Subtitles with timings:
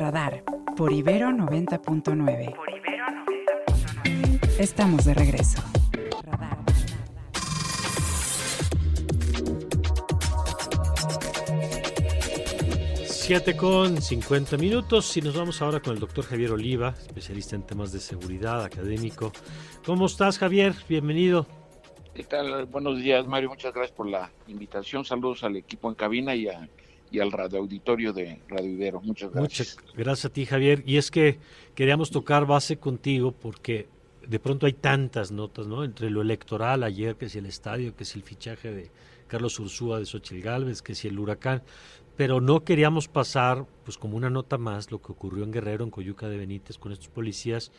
[0.00, 0.42] Radar
[0.78, 2.56] por Ibero 90.9.
[4.58, 5.62] Estamos de regreso.
[6.24, 6.56] Radar.
[13.04, 17.66] Siete con 50 minutos y nos vamos ahora con el doctor Javier Oliva, especialista en
[17.66, 19.32] temas de seguridad académico.
[19.84, 20.72] ¿Cómo estás, Javier?
[20.88, 21.46] Bienvenido.
[22.14, 22.64] ¿Qué tal?
[22.64, 23.50] Buenos días, Mario.
[23.50, 25.04] Muchas gracias por la invitación.
[25.04, 26.48] Saludos al equipo en cabina y,
[27.10, 29.00] y al radio auditorio de Radio Ibero.
[29.00, 29.76] Muchas gracias.
[29.76, 30.82] Muchas gracias a ti, Javier.
[30.86, 31.38] Y es que
[31.74, 33.88] queríamos tocar base contigo porque
[34.26, 35.84] de pronto hay tantas notas, ¿no?
[35.84, 38.90] Entre lo electoral ayer, que si el estadio, que si el fichaje de
[39.26, 41.62] Carlos Ursúa de Xochitl Galvez, que si el huracán
[42.20, 45.90] pero no queríamos pasar, pues como una nota más, lo que ocurrió en Guerrero, en
[45.90, 47.72] Coyuca de Benítez, con estos policías,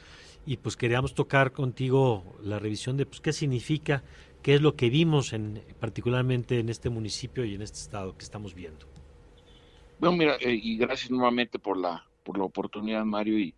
[0.47, 4.03] y pues queríamos tocar contigo la revisión de pues, qué significa,
[4.41, 8.23] qué es lo que vimos en, particularmente en este municipio y en este estado que
[8.23, 8.87] estamos viendo.
[10.01, 13.53] Bueno, mira, eh, y gracias nuevamente por la, por la oportunidad, Mario, y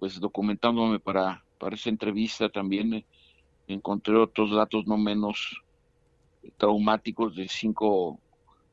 [0.00, 3.04] pues documentándome para, para esa entrevista también eh,
[3.68, 5.62] encontré otros datos no menos
[6.56, 8.18] traumáticos de cinco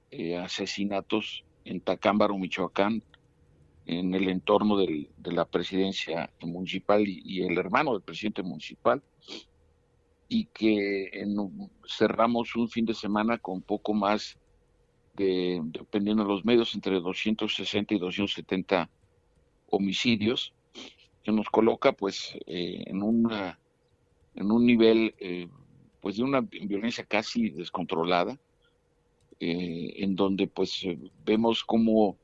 [0.10, 3.04] eh, asesinatos en Tacámbaro, Michoacán,
[3.86, 9.04] en el entorno del, de la presidencia municipal y, el hermano del presidente municipal,
[10.28, 11.12] y que
[11.88, 14.36] cerramos un fin de semana con poco más
[15.18, 18.90] de, dependiendo de los medios, entre 260 y 270
[19.70, 20.54] homicidios,
[21.24, 23.60] que nos coloca pues eh, en, una,
[24.36, 25.50] en un nivel eh,
[26.00, 28.40] pues de una violencia casi descontrolada,
[29.40, 30.86] eh, en donde pues
[31.26, 32.18] vemos como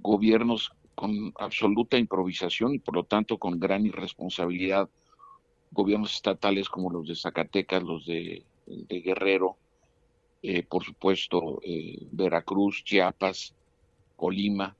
[0.00, 4.88] gobiernos con absoluta improvisación y por lo tanto con gran irresponsabilidad,
[5.70, 8.44] gobiernos estatales como los de Zacatecas, los de,
[8.88, 9.56] Guerrero,
[10.42, 11.60] eh, por supuesto
[12.12, 13.54] Veracruz, Chiapas,
[14.16, 14.76] Colima,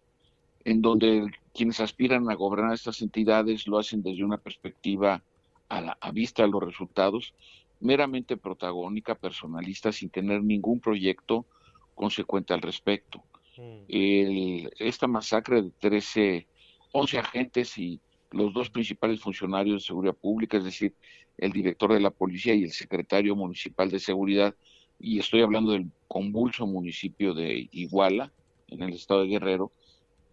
[0.65, 5.23] en donde quienes aspiran a gobernar estas entidades lo hacen desde una perspectiva
[5.69, 7.35] a, la, a vista de los resultados,
[7.81, 11.47] meramente protagónica, personalista, sin tener ningún proyecto
[11.95, 13.23] consecuente al respecto.
[13.57, 14.69] Mm.
[14.79, 16.47] esta masacre de 13,
[16.93, 18.01] 11 agentes y
[18.31, 20.95] los dos principales funcionarios de seguridad pública, es decir,
[21.37, 24.55] el director de la policía y el secretario municipal de seguridad,
[24.99, 28.33] y estoy hablando del convulso municipio de Iguala,
[28.69, 29.73] en el estado de Guerrero,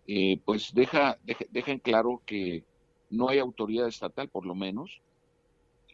[0.08, 2.64] eh, pues deja, en claro que
[3.10, 5.02] no hay autoridad estatal, por lo menos,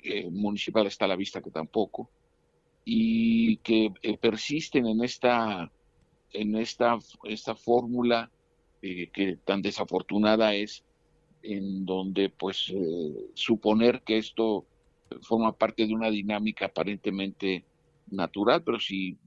[0.04, 2.10] eh, municipal está a la vista que tampoco,
[2.84, 5.72] y que eh, persisten en esta
[6.34, 8.32] en esta esta fórmula
[8.82, 10.84] que tan desafortunada es
[11.44, 12.74] en donde pues
[13.36, 14.66] suponer que esto
[15.22, 17.66] forma parte de una dinámica aparentemente
[18.12, 19.18] natural pero si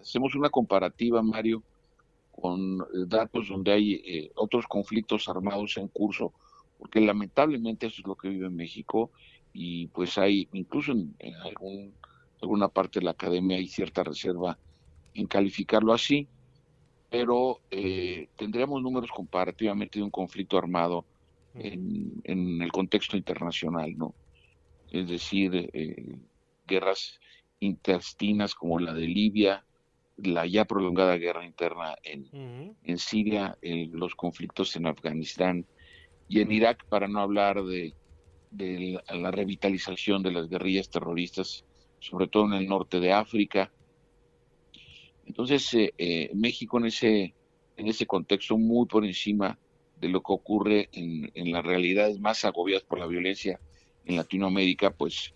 [0.00, 1.62] hacemos una comparativa Mario
[2.30, 6.32] con datos donde hay otros conflictos armados en curso
[6.78, 9.10] porque lamentablemente eso es lo que vive en México
[9.52, 11.94] y pues hay incluso en algún
[12.40, 14.58] alguna parte de la academia hay cierta reserva
[15.14, 16.28] en calificarlo así,
[17.10, 21.04] pero eh, tendríamos números comparativamente de un conflicto armado
[21.54, 24.14] en, el contexto internacional, ¿no?
[24.90, 26.16] Es decir, eh,
[26.66, 27.18] guerras
[27.60, 29.64] intestinas como la de Libia,
[30.16, 35.66] la ya prolongada guerra interna en, en Siria, los conflictos en Afganistán
[36.28, 37.94] y en Irak, para no hablar de,
[38.50, 41.64] de la revitalización de las guerrillas terroristas
[42.00, 43.70] sobre todo en el norte de África.
[45.26, 47.34] Entonces, eh, eh, México en ese,
[47.76, 49.58] en ese contexto muy por encima
[50.00, 53.60] de lo que ocurre en, en las realidades más agobiadas por la violencia
[54.06, 55.34] en Latinoamérica, pues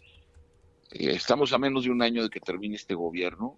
[0.91, 3.56] estamos a menos de un año de que termine este gobierno,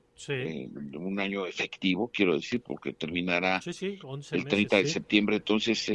[0.95, 3.61] un año efectivo, quiero decir, porque terminará
[4.33, 5.37] el 30 de septiembre.
[5.37, 5.91] Entonces,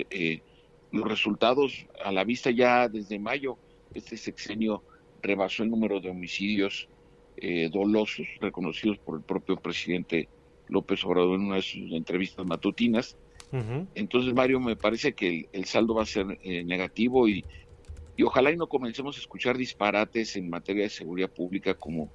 [0.91, 3.57] los resultados a la vista ya desde mayo,
[3.93, 4.83] este sexenio
[5.21, 6.87] rebasó el número de homicidios
[7.37, 10.27] eh, dolosos reconocidos por el propio presidente
[10.67, 13.17] López Obrador en una de sus entrevistas matutinas.
[13.95, 17.43] Entonces, Mario, me parece que el, saldo va a ser eh, negativo y,
[18.21, 22.11] y ojalá y no comencemos a escuchar disparates en materia de seguridad pública como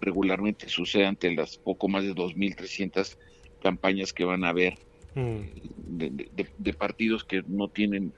[0.00, 3.18] regularmente sucede ante las poco más de 2.300
[3.62, 4.78] campañas que van a haber
[5.14, 5.40] mm.
[5.76, 8.14] de, partidos que no tienen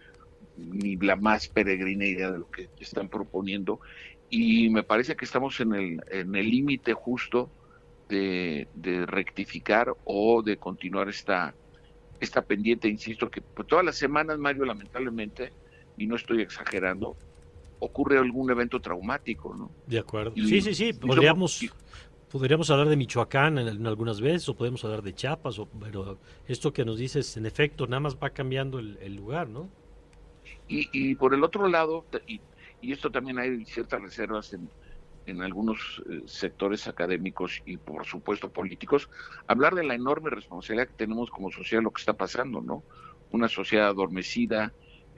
[0.56, 3.80] ni la más peregrina idea de lo que están proponiendo
[4.30, 7.50] y me parece que estamos en el en el límite justo
[8.08, 8.68] de,
[9.08, 11.52] rectificar o de continuar esta
[12.20, 15.50] esta pendiente insisto que pues, todas las semanas Mario lamentablemente
[15.96, 17.16] y no estoy exagerando
[17.78, 21.64] ocurre algún evento traumático no de acuerdo sí sí sí podríamos
[22.30, 26.18] Podríamos hablar de Michoacán en, algunas veces, o podemos hablar de Chiapas, o, pero
[26.48, 29.68] esto que nos dices, en efecto, nada más va cambiando el, lugar, ¿no?
[30.66, 32.40] Y, y, por el otro lado, y,
[32.80, 34.68] y, esto también hay ciertas reservas en,
[35.26, 39.08] en algunos eh, sectores académicos y por supuesto políticos,
[39.46, 42.82] hablar de la enorme responsabilidad que tenemos como sociedad, lo que está pasando, ¿no?
[43.30, 44.72] Una sociedad adormecida,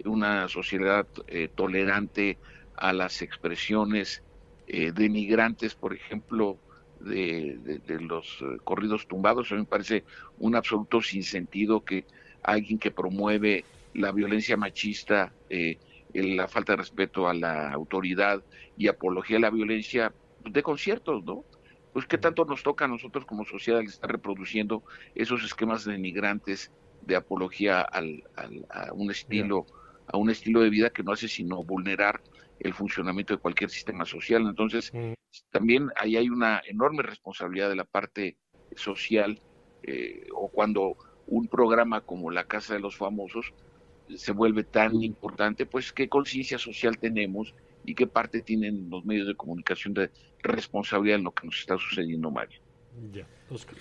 [0.04, 2.38] una sociedad eh, tolerante
[2.76, 4.22] a las expresiones
[4.68, 6.58] eh, denigrantes, por ejemplo,
[7.00, 9.50] de, los eh, corridos tumbados.
[9.50, 10.04] A mí me parece
[10.38, 12.04] un absoluto sinsentido que
[12.42, 13.64] alguien que promueve
[13.94, 15.78] la violencia machista, eh,
[16.12, 18.42] la falta de respeto a la autoridad
[18.76, 20.12] y apología a la violencia
[20.44, 21.44] de conciertos, ¿no?
[21.92, 24.82] Pues qué tanto nos toca a nosotros como sociedad estar reproduciendo
[25.14, 26.70] esos esquemas denigrantes
[27.02, 28.24] de apología al,
[28.68, 29.66] a un estilo,
[30.06, 32.20] a un estilo de vida que no hace sino vulnerar
[32.60, 34.42] el funcionamiento de cualquier sistema social.
[34.42, 34.92] Entonces,
[35.50, 38.36] también ahí hay una enorme responsabilidad de la parte
[38.74, 39.40] social,
[39.82, 43.52] eh, o cuando un programa como la Casa de los Famosos
[44.14, 47.54] se vuelve tan importante, pues qué conciencia social tenemos
[47.84, 50.10] y qué parte tienen los medios de comunicación de
[50.42, 52.60] responsabilidad en lo que nos está sucediendo, Mario.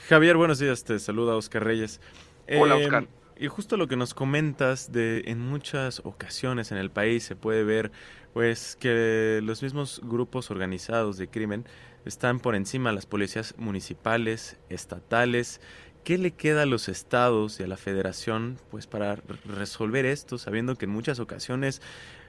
[0.07, 2.01] Javier, buenos días, te saluda Oscar Reyes.
[2.48, 3.07] Hola, eh, Oscar.
[3.38, 7.66] Y justo lo que nos comentas de en muchas ocasiones en el país se puede
[7.66, 7.92] ver
[8.34, 11.66] pues que los mismos grupos organizados de crimen
[12.06, 15.60] están por encima de las policías municipales, estatales.
[16.06, 20.78] ¿Qué le queda a los estados y a la federación pues para resolver esto, sabiendo
[20.78, 21.81] que en muchas ocasiones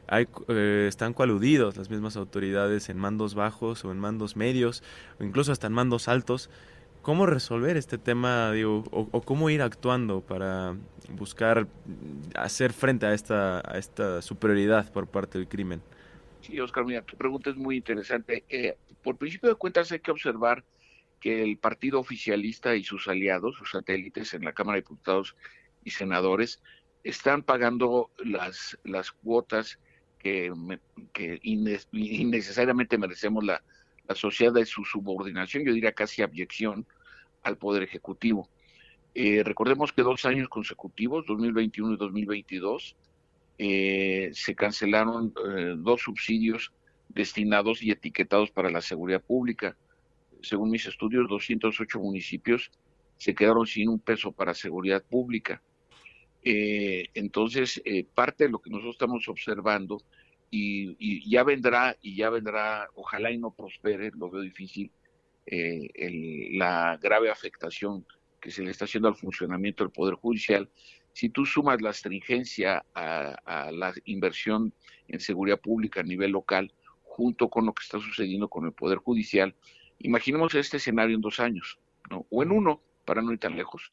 [0.09, 4.83] hay, eh, están coaludidos las mismas autoridades en mandos bajos o en mandos medios
[5.21, 6.51] o incluso hasta en mandos altos?
[7.07, 10.75] ¿Cómo resolver este tema digo, o, cómo ir actuando para
[11.11, 11.69] buscar
[12.35, 15.81] hacer frente a esta, superioridad por parte del crimen?
[16.41, 18.43] Sí, Oscar, mira, tu pregunta es muy interesante.
[18.49, 20.65] Eh, por principio de cuentas hay que observar
[21.21, 25.37] que el partido oficialista y sus aliados, sus satélites en la Cámara de Diputados
[25.85, 26.61] y Senadores,
[27.05, 29.79] están pagando las, las cuotas
[30.19, 30.53] que,
[31.13, 33.63] que innecesariamente merecemos la,
[34.09, 36.85] la sociedad de su subordinación, yo diría casi abyección,
[37.47, 38.49] al Poder Ejecutivo.
[39.15, 42.97] Eh, recordemos que dos años consecutivos, 2021 y 2022,
[43.59, 46.73] eh, se cancelaron eh, dos subsidios
[47.09, 49.77] destinados y etiquetados para la seguridad pública.
[50.43, 52.71] Según mis estudios, 208 municipios
[53.17, 55.63] se quedaron sin un peso para seguridad pública.
[56.45, 57.83] entonces,
[58.15, 59.99] parte de lo que nosotros estamos observando,
[60.51, 64.91] y, ya vendrá, y ya vendrá, ojalá y no prospere, lo veo difícil,
[65.47, 68.05] eh, la grave afectación
[68.41, 70.69] que se le está haciendo al funcionamiento del Poder Judicial,
[71.13, 74.75] si tú sumas la astringencia a, la inversión
[75.09, 76.73] en seguridad pública a nivel local,
[77.03, 79.55] junto con lo que está sucediendo con el Poder Judicial,
[79.99, 81.79] imaginemos este escenario en dos años,
[82.11, 83.91] o en uno, para no ir tan lejos.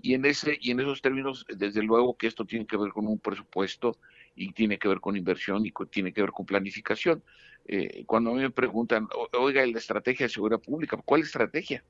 [0.00, 3.06] Y en, ese, y en esos términos, desde luego que esto tiene que ver con
[3.06, 3.98] un presupuesto
[4.36, 7.22] y tiene que ver con inversión y tiene que ver con planificación.
[7.66, 11.82] Eh, cuando a mí me preguntan, oiga, la estrategia de seguridad pública, ¿cuál estrategia?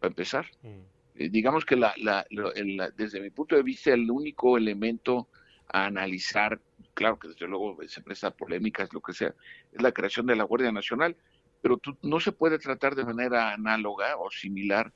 [0.00, 0.46] Para empezar.
[0.62, 0.68] Mm.
[1.14, 1.94] Eh, digamos que la,
[2.96, 5.28] desde mi punto de vista el único elemento
[5.68, 6.60] a analizar,
[6.92, 9.32] claro que desde luego se presta polémicas, lo que sea,
[9.72, 11.16] es la creación de la Guardia Nacional,
[11.62, 14.92] pero no se puede tratar de manera análoga o similar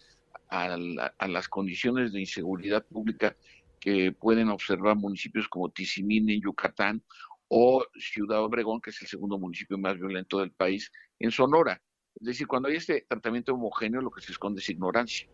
[0.48, 0.74] a,
[1.18, 3.36] a las condiciones de inseguridad pública
[3.84, 7.02] que pueden observar municipios como Tizimín en Yucatán
[7.48, 11.82] o Ciudad Obregón, que es el segundo municipio más violento del país, en Sonora.
[12.18, 15.28] Es decir, cuando hay este tratamiento homogéneo, lo que se esconde es ignorancia.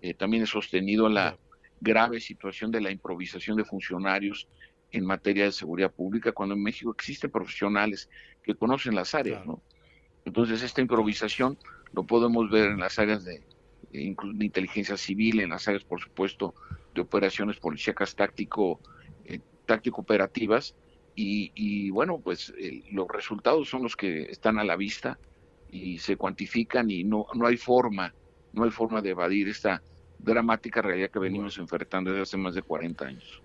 [0.00, 1.36] Eh, también es sostenido la
[1.80, 4.48] grave situación de la improvisación de funcionarios
[4.92, 8.08] en materia de seguridad pública, cuando en México existen profesionales
[8.44, 9.60] que conocen las áreas, ¿no?
[10.24, 11.58] Entonces, esta improvisación
[11.92, 13.42] lo podemos ver en las áreas de,
[13.92, 16.54] de inteligencia civil, en las áreas, por supuesto,
[16.94, 18.80] de operaciones policíacas táctico,
[19.24, 20.74] eh, táctico operativas
[21.20, 22.54] y, bueno, pues
[22.92, 25.18] los resultados son los que están a la vista
[25.68, 28.14] y se cuantifican y no, no hay forma,
[28.52, 29.82] no hay forma de evadir esta
[30.18, 33.42] dramática realidad que venimos enfrentando desde hace más de 40 años.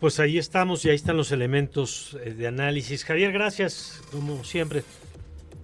[0.00, 3.04] Pues ahí estamos y ahí están los elementos eh, de análisis.
[3.04, 4.82] Javier, gracias, como siempre.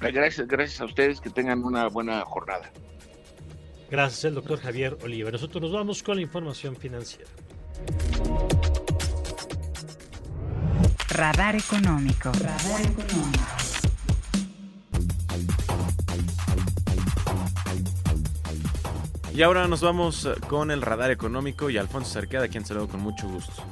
[0.01, 2.73] Gracias, gracias a ustedes, que tengan una buena jornada.
[3.93, 5.31] Gracias, el doctor Javier Oliva.
[5.31, 7.29] Nosotros nos vamos con la información financiera.
[11.11, 12.33] Radar económico.
[12.33, 13.45] Radar económico.
[19.35, 23.29] Y ahora nos vamos con el radar económico y Alfonso Cerqueda, quien saludo con mucho
[23.29, 23.63] gusto.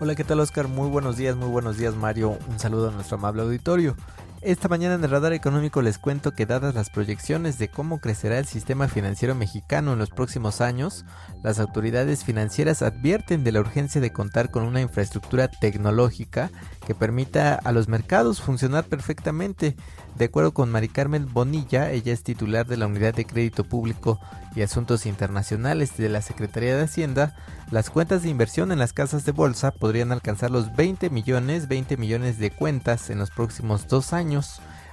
[0.00, 0.66] Hola, ¿qué tal Oscar?
[0.66, 2.36] Muy buenos días, muy buenos días Mario.
[2.48, 3.94] Un saludo a nuestro amable auditorio.
[4.40, 8.38] Esta mañana en el radar económico les cuento que dadas las proyecciones de cómo crecerá
[8.38, 11.04] el sistema financiero mexicano en los próximos años,
[11.42, 16.50] las autoridades financieras advierten de la urgencia de contar con una infraestructura tecnológica
[16.86, 19.74] que permita a los mercados funcionar perfectamente.
[20.16, 24.20] De acuerdo con Mari Carmen Bonilla, ella es titular de la Unidad de Crédito Público
[24.54, 27.34] y Asuntos Internacionales de la Secretaría de Hacienda,
[27.70, 31.98] las cuentas de inversión en las casas de bolsa podrían alcanzar los 20 millones, 20
[31.98, 34.14] millones de cuentas en los próximos dos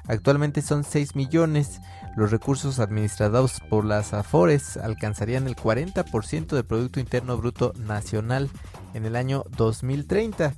[0.07, 1.81] Actualmente son 6 millones.
[2.15, 8.49] Los recursos administrados por las AFORES alcanzarían el 40% del Producto Interno Bruto Nacional
[8.93, 10.53] en el año 2030.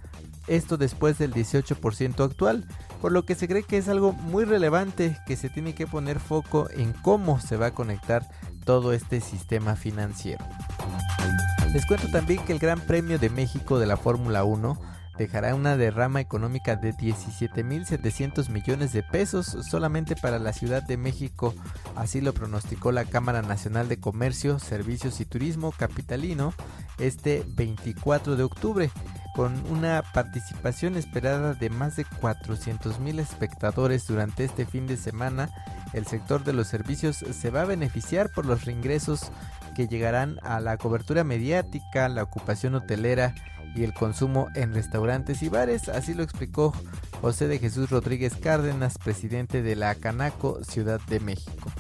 [0.48, 2.66] Esto después del 18% actual,
[3.02, 6.20] por lo que se cree que es algo muy relevante que se tiene que poner
[6.20, 8.30] foco en cómo se va a conectar
[8.64, 10.46] todo este sistema financiero.
[11.74, 15.78] Les cuento también que el Gran Premio de México de la Fórmula 1 dejará una
[15.78, 21.54] derrama económica de 17.700 millones de pesos solamente para la Ciudad de México,
[21.96, 26.54] así lo pronosticó la Cámara Nacional de Comercio, Servicios y Turismo Capitalino
[26.98, 28.92] este 24 de octubre,
[29.36, 35.50] con una participación esperada de más de 400.000 espectadores durante este fin de semana.
[35.94, 39.32] El sector de los servicios se va a beneficiar por los reingresos
[39.76, 43.36] que llegarán a la cobertura mediática, la ocupación hotelera,
[43.78, 46.74] y el consumo en restaurantes y bares, así lo explicó
[47.22, 51.72] José de Jesús Rodríguez Cárdenas, presidente de la Canaco Ciudad de México.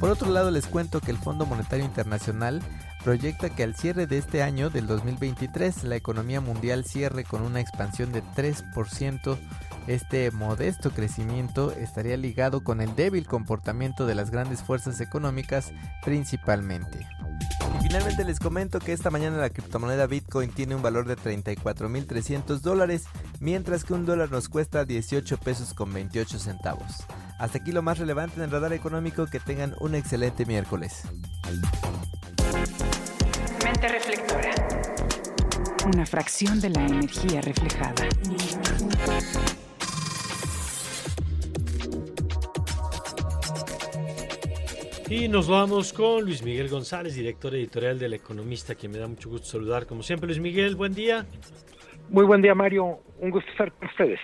[0.00, 2.62] Por otro lado, les cuento que el Fondo Monetario Internacional
[3.04, 7.60] proyecta que al cierre de este año, del 2023, la economía mundial cierre con una
[7.60, 9.38] expansión de 3%.
[9.86, 15.72] Este modesto crecimiento estaría ligado con el débil comportamiento de las grandes fuerzas económicas
[16.04, 17.06] principalmente.
[17.78, 22.60] Y finalmente les comento que esta mañana la criptomoneda Bitcoin tiene un valor de 34.300
[22.60, 23.04] dólares,
[23.38, 27.04] mientras que un dólar nos cuesta 18 pesos con 28 centavos.
[27.38, 31.02] Hasta aquí lo más relevante en el radar económico, que tengan un excelente miércoles.
[33.62, 34.50] Mente reflectora.
[35.92, 38.08] Una fracción de la energía reflejada.
[45.08, 49.28] Y nos vamos con Luis Miguel González, director editorial del Economista, quien me da mucho
[49.30, 49.86] gusto saludar.
[49.86, 51.24] Como siempre, Luis Miguel, buen día.
[52.08, 52.98] Muy buen día, Mario.
[53.20, 54.18] Un gusto estar con ustedes.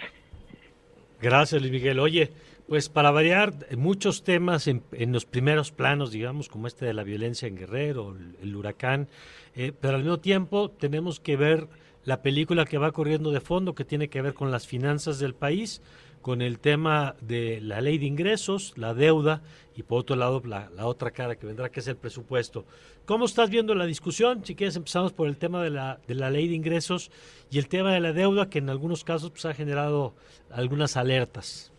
[1.20, 2.00] Gracias, Luis Miguel.
[2.00, 2.32] Oye,
[2.66, 7.46] pues para variar, muchos temas en, los primeros planos, digamos, como este de la violencia
[7.46, 9.06] en Guerrero, el, huracán,
[9.54, 11.68] eh, pero al mismo tiempo tenemos que ver
[12.04, 15.34] la película que va corriendo de fondo, que tiene que ver con las finanzas del
[15.34, 15.80] país
[16.22, 19.42] con el tema de la ley de ingresos, la deuda
[19.76, 22.64] y por otro lado la, otra cara que vendrá que es el presupuesto.
[23.04, 24.44] ¿Cómo estás viendo la discusión?
[24.44, 27.10] Si quieres empezamos por el tema de la, de la ley de ingresos
[27.50, 30.14] y el tema de la deuda que en algunos casos pues, ha generado
[30.50, 31.72] algunas alertas.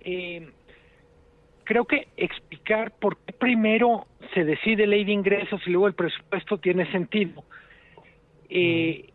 [0.00, 0.50] Eh,
[1.64, 6.58] creo que explicar por qué primero se decide ley de ingresos y luego el presupuesto
[6.58, 7.44] tiene sentido.
[8.48, 9.10] Eh,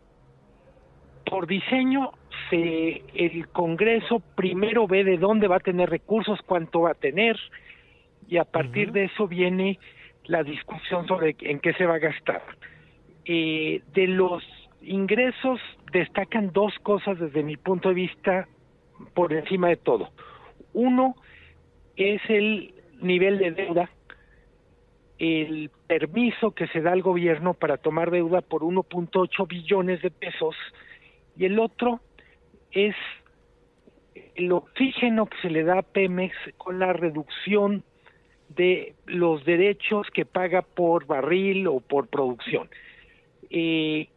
[1.24, 2.12] por diseño
[2.50, 7.36] el Congreso primero ve de dónde va a tener recursos, cuánto va a tener,
[8.28, 9.78] y a partir de eso viene
[10.24, 12.42] la discusión sobre en qué se va a gastar.
[13.24, 14.42] Eh, de los
[14.82, 15.60] ingresos
[15.92, 18.48] destacan dos cosas desde mi punto de vista
[19.14, 20.10] por encima de todo.
[20.72, 21.16] Uno
[21.96, 23.90] es el nivel de deuda,
[25.18, 30.54] el permiso que se da al gobierno para tomar deuda por 1.8 billones de pesos
[31.36, 32.00] y el otro
[32.72, 32.94] es
[34.34, 37.82] el oxígeno que se le da a Pemex con la reducción
[38.48, 42.68] de los derechos que paga por barril o por producción.
[43.50, 44.08] Eh,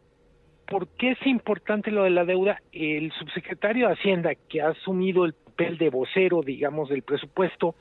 [0.68, 2.62] ¿Por qué es importante lo de la deuda?
[2.72, 7.76] El subsecretario de Hacienda, que ha asumido el papel de vocero, digamos, del presupuesto,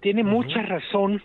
[0.00, 1.22] tiene mucha razón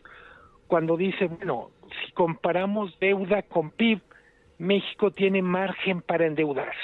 [0.68, 1.72] cuando dice, bueno,
[2.06, 4.02] si comparamos deuda con PIB,
[4.60, 6.80] México tiene margen para endeudarse.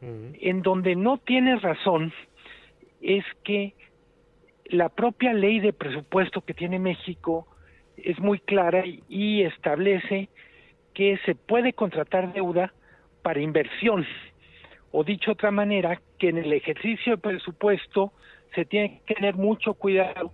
[0.00, 2.12] En donde no tiene razón
[3.02, 3.74] es que
[4.66, 7.46] la propia ley de presupuesto que tiene México
[7.96, 10.28] es muy clara y, establece
[10.94, 12.72] que se puede contratar deuda
[13.22, 14.06] para inversión.
[14.92, 18.12] O dicho de otra manera, que en el ejercicio de presupuesto
[18.54, 20.32] se tiene que tener mucho cuidado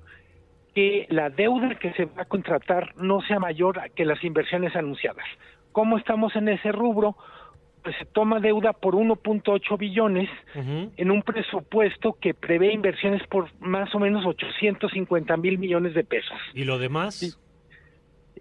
[0.74, 5.26] que la deuda que se va a contratar no sea mayor que las inversiones anunciadas.
[5.72, 7.16] ¿Cómo estamos en ese rubro?
[7.86, 13.94] Pues se toma deuda por 1.8 billones en un presupuesto que prevé inversiones por más
[13.94, 16.36] o menos 850 mil millones de pesos.
[16.52, 17.38] ¿Y lo demás?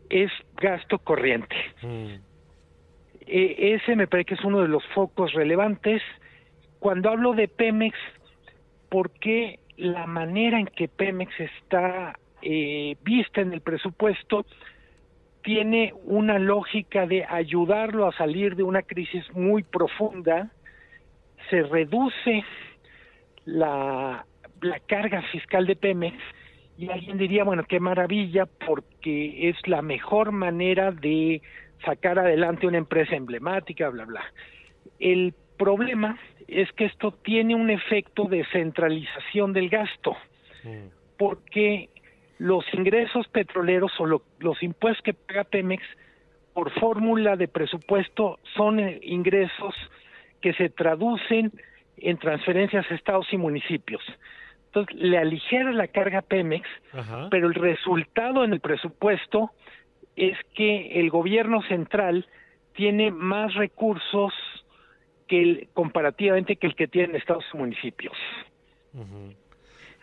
[0.09, 1.55] Es gasto corriente.
[1.83, 2.15] Mm.
[3.27, 6.01] E, ese me parece que es uno de los focos relevantes.
[6.79, 7.95] Cuando hablo de Pemex,
[8.89, 14.43] por qué la manera en que Pemex está eh, vista en el presupuesto
[15.45, 20.51] tiene una lógica de ayudarlo a salir de una crisis muy profunda,
[21.51, 22.43] se reduce
[23.45, 24.25] la,
[24.61, 26.17] la carga fiscal de Pemex
[26.79, 31.43] y alguien diría, bueno, qué maravilla porque es la mejor manera de
[31.85, 34.23] sacar adelante una empresa emblemática, bla, bla.
[34.99, 40.17] El problema es que esto tiene un efecto de centralización del gasto,
[40.63, 40.87] mm.
[41.17, 41.89] porque
[42.37, 45.83] los ingresos petroleros o los impuestos que paga Pemex
[46.53, 49.75] por fórmula de presupuesto son eh, ingresos
[50.41, 51.51] que se traducen
[51.97, 54.01] en transferencias a estados y municipios.
[54.67, 56.67] Entonces, le aligera la carga a Pemex,
[57.31, 59.51] pero el resultado en el presupuesto
[60.15, 62.27] es que el gobierno central
[62.73, 64.33] tiene más recursos
[65.27, 68.15] que el, comparativamente que el que tienen estados y municipios.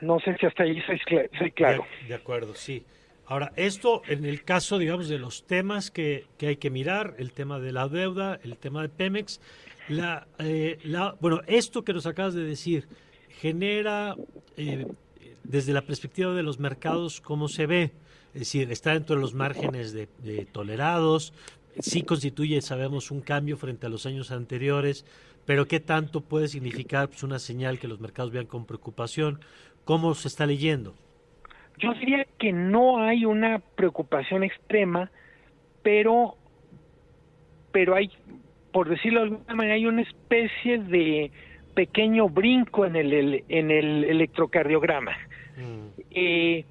[0.02, 1.86] No sé si hasta ahí soy, claro.
[2.08, 2.84] De, acuerdo, sí.
[3.24, 7.32] Ahora, esto en el caso, digamos, de los temas que, que, hay que mirar, el
[7.32, 9.40] tema de la deuda, el tema de Pemex,
[9.88, 12.88] la, eh, la, bueno, esto que nos acabas de decir
[13.28, 14.16] genera,
[14.56, 14.88] eh,
[15.44, 17.92] desde la perspectiva de los mercados, cómo se ve.
[18.34, 21.32] Es decir, está dentro de los márgenes de, de tolerados,
[21.78, 25.04] sí constituye, sabemos, un cambio frente a los años anteriores,
[25.44, 29.40] pero ¿qué tanto puede significar pues, una señal que los mercados vean con preocupación?
[29.84, 30.94] ¿Cómo se está leyendo?
[31.78, 35.10] Yo diría que no hay una preocupación extrema,
[35.82, 36.36] pero,
[37.72, 38.10] pero hay,
[38.72, 41.32] por decirlo de alguna manera, hay una especie de
[41.74, 45.12] pequeño brinco en el, en el electrocardiograma.
[45.56, 46.00] Mm.
[46.10, 46.64] Eh,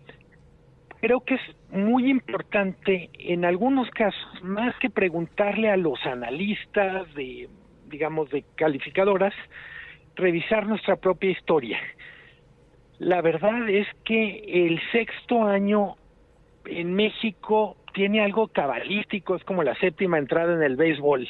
[1.02, 1.42] creo que es
[1.72, 7.50] muy importante en algunos casos, más que preguntarle a los analistas de,
[7.90, 9.34] digamos, de calificadoras,
[10.16, 11.80] revisar nuestra propia historia.
[13.02, 15.96] La verdad es que el sexto año
[16.66, 21.28] en México tiene algo cabalístico, es como la séptima entrada en el béisbol.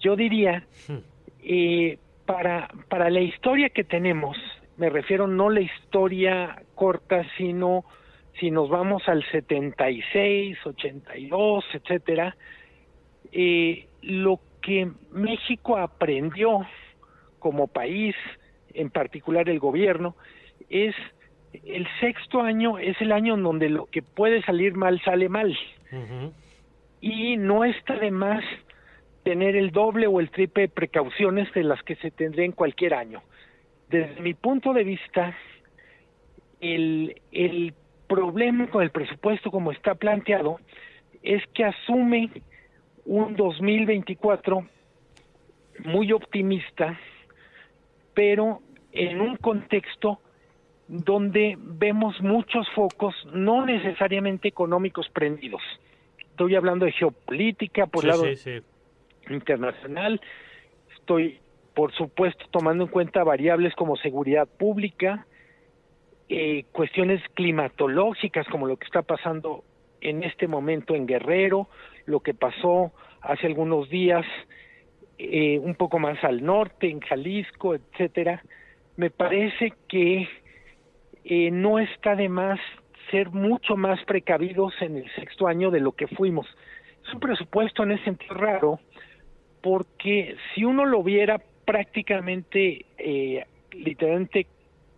[0.00, 0.96] Yo diría, hmm.
[1.44, 4.36] eh, para, para la historia que tenemos,
[4.76, 7.86] me refiero no la historia corta, sino
[8.38, 12.36] si nos vamos al 76, 82, etcétera,
[13.32, 16.66] eh, lo que México aprendió
[17.38, 18.14] como país,
[18.74, 20.16] en particular el gobierno,
[20.68, 20.94] es
[21.64, 25.56] el sexto año es el año en donde lo que puede salir mal sale mal.
[27.00, 28.44] Y no está de más
[29.22, 32.94] tener el doble o el triple de precauciones de las que se tendría en cualquier
[32.94, 33.22] año.
[33.88, 35.34] Desde mi punto de vista,
[36.60, 37.74] el, el
[38.08, 40.60] problema con el presupuesto como está planteado
[41.22, 42.30] es que asume
[43.04, 44.66] un 2024
[45.84, 46.98] muy optimista,
[48.14, 48.60] pero
[48.92, 50.20] en un contexto
[50.88, 55.62] donde vemos muchos focos no necesariamente económicos prendidos.
[56.18, 58.24] Estoy hablando de geopolítica por lado
[59.28, 60.20] internacional,
[60.96, 61.40] estoy
[61.74, 65.26] por supuesto tomando en cuenta variables como seguridad pública,
[66.28, 69.64] eh, cuestiones climatológicas como lo que está pasando
[70.00, 71.68] en este momento en Guerrero,
[72.06, 74.24] lo que pasó hace algunos días
[75.18, 78.42] eh, un poco más al norte, en Jalisco, etcétera,
[78.96, 80.28] me parece que
[81.28, 82.60] eh, no está de más
[83.10, 86.46] ser mucho más precavidos en el sexto año de lo que fuimos.
[87.04, 88.80] Es un presupuesto en ese sentido raro,
[89.60, 94.46] porque si uno lo viera prácticamente, eh, literalmente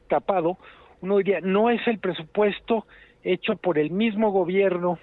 [0.09, 0.59] tapado,
[1.01, 2.87] uno diría, no es el presupuesto
[3.23, 4.99] hecho por el mismo gobierno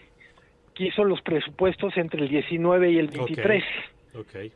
[0.75, 3.63] que hizo los presupuestos entre el 19 y el 23.
[4.13, 4.51] Okay.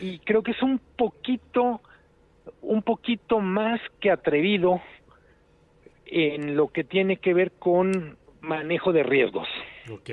[0.00, 1.80] Y creo que es un poquito
[2.62, 4.80] un poquito más que atrevido
[6.06, 9.48] en lo que tiene que ver con manejo de riesgos.
[9.90, 10.10] Ok.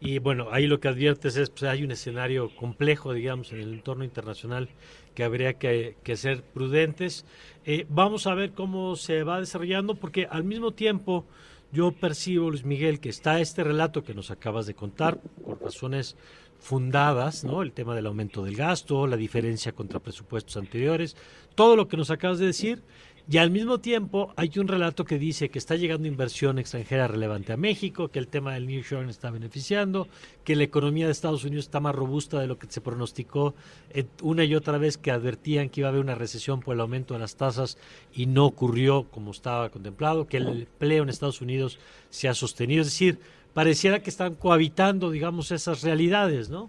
[0.00, 3.72] Y bueno, ahí lo que adviertes es, pues hay un escenario complejo, digamos, en el
[3.72, 4.68] entorno internacional
[5.14, 7.24] que habría que, ser prudentes.
[7.64, 11.24] Eh, vamos a ver cómo se va desarrollando, porque al mismo tiempo
[11.72, 16.16] yo percibo, Luis Miguel, que está este relato que nos acabas de contar, por razones
[16.58, 17.62] fundadas, ¿no?
[17.62, 21.16] El tema del aumento del gasto, la diferencia contra presupuestos anteriores,
[21.54, 22.82] todo lo que nos acabas de decir,
[23.28, 27.52] y al mismo tiempo hay un relato que dice que está llegando inversión extranjera relevante
[27.52, 30.06] a México, que el tema del New York está beneficiando,
[30.44, 33.56] que la economía de Estados Unidos está más robusta de lo que se pronosticó
[33.90, 36.80] eh, una y otra vez que advertían que iba a haber una recesión por el
[36.80, 37.78] aumento de las tasas
[38.14, 42.82] y no ocurrió como estaba contemplado, que el empleo en Estados Unidos se ha sostenido.
[42.82, 43.18] Es decir,
[43.56, 46.68] pareciera que están cohabitando, digamos, esas realidades, ¿no?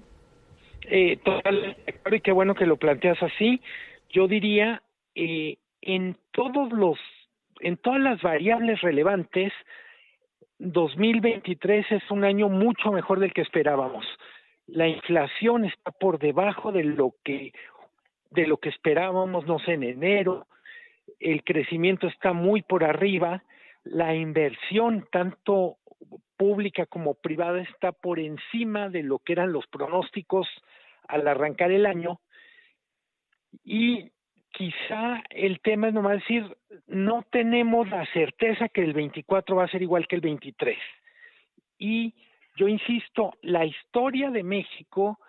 [0.89, 3.59] Eh, totalmente, y qué bueno que lo planteas así.
[4.09, 4.81] Yo diría,
[5.13, 6.97] eh, en todos los,
[7.59, 9.51] en todas las variables relevantes,
[10.59, 14.05] 2023 es un año mucho mejor del que esperábamos.
[14.67, 17.51] La inflación está por debajo de lo que
[18.31, 20.47] de lo que esperábamos, no sé, en enero.
[21.19, 23.43] El crecimiento está muy por arriba.
[23.83, 25.77] La inversión, tanto
[26.37, 30.47] pública como privada, está por encima de lo que eran los pronósticos
[31.07, 32.19] al arrancar el año.
[33.63, 34.11] Y
[34.51, 36.45] quizá el tema es nomás decir,
[36.87, 40.77] no tenemos la certeza que el 24 va a ser igual que el 23.
[41.79, 42.13] Y
[42.55, 45.19] yo insisto, la historia de México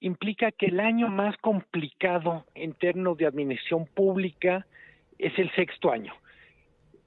[0.00, 4.66] implica que el año más complicado en términos de administración pública
[5.18, 6.14] es el sexto año.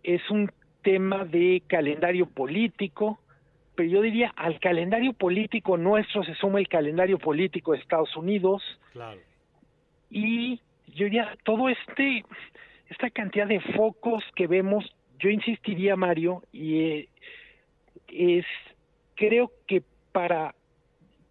[0.04, 0.52] Es un
[0.84, 3.20] tema de calendario político,
[3.78, 8.64] pero yo diría al calendario político nuestro se suma el calendario político de Estados Unidos.
[8.92, 9.22] Claro.
[10.10, 12.26] Y yo diría, todo este,
[12.90, 14.84] esta cantidad de focos que vemos,
[15.20, 17.10] yo insistiría, Mario, y eh,
[18.08, 18.46] es,
[19.14, 20.56] creo que para,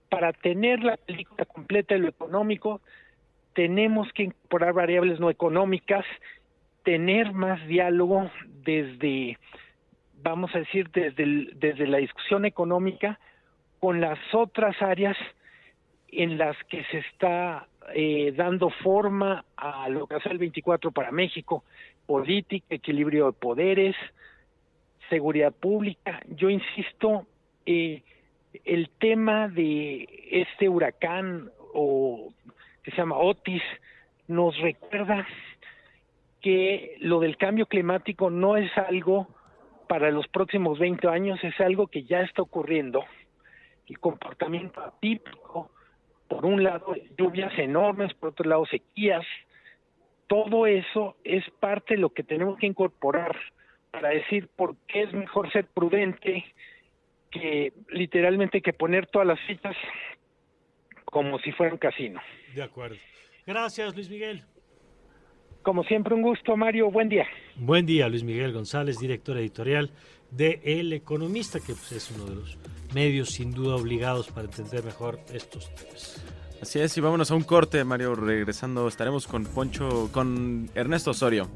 [0.09, 2.81] para tener la película completa de lo económico,
[3.55, 6.05] tenemos que incorporar variables no económicas,
[6.85, 9.37] tener más diálogo desde,
[10.23, 13.19] vamos a decir, desde, desde la discusión económica
[13.79, 15.17] con las otras áreas
[16.09, 21.13] en las que se está eh, dando forma a lo que hace el 24 para
[21.13, 21.65] México,
[22.07, 23.97] política, equilibrio de poderes,
[25.09, 26.21] seguridad pública.
[26.29, 27.27] Yo insisto,
[27.65, 28.03] eh,
[28.65, 32.33] el tema de este huracán o
[32.83, 33.63] que se llama Otis
[34.29, 35.27] nos recuerda
[36.41, 39.29] que lo del cambio climático no es algo
[39.89, 43.05] para los próximos 20 años, es algo que ya está ocurriendo.
[43.87, 45.71] El comportamiento atípico
[46.29, 49.25] por un lado lluvias enormes, por otro lado sequías.
[50.27, 53.37] Todo eso es parte de lo que tenemos que incorporar
[53.91, 56.45] para decir por qué es mejor ser prudente
[57.31, 59.77] que literalmente que poner todas las fichas
[61.05, 62.21] como si fuera un casino.
[62.55, 62.97] De acuerdo.
[63.47, 64.45] Gracias, Luis Miguel.
[65.67, 66.93] Como siempre, un gusto, Mario.
[66.93, 67.27] Buen día.
[67.57, 69.91] Buen día, Luis Miguel González, director editorial
[70.31, 72.57] de El Economista, que pues, es uno de los
[72.95, 76.25] medios sin duda obligados para entender mejor estos temas.
[76.61, 78.15] Así es, y vámonos a un corte, Mario.
[78.15, 81.49] Regresando, estaremos con Poncho, con Ernesto Osorio,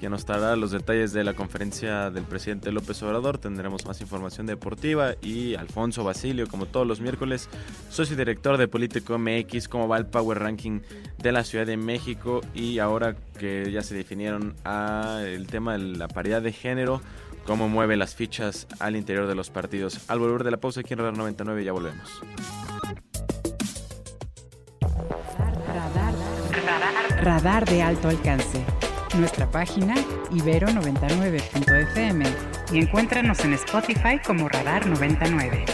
[0.00, 3.38] que nos dará los detalles de la conferencia del presidente López Obrador.
[3.38, 7.48] Tendremos más información deportiva y Alfonso Basilio, como todos los miércoles,
[7.90, 10.80] socio director de Político MX, cómo va el Power Ranking
[11.18, 14.54] de la Ciudad de México y ahora que ya se definieron
[15.24, 17.02] el tema de la paridad de género
[17.44, 20.08] cómo mueve las fichas al interior de los partidos.
[20.08, 22.08] Al volver de la pausa aquí en Radar 99 ya volvemos.
[27.24, 28.62] Radar, de alto alcance.
[29.16, 29.94] Nuestra página
[30.30, 32.26] ibero99.fm
[32.70, 35.64] y encuéntranos en Spotify como Radar 99.